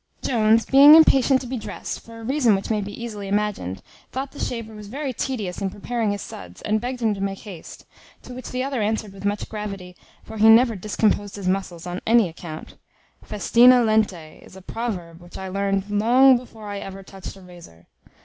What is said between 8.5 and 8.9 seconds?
other